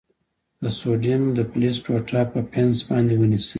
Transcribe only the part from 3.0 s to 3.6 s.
ونیسئ.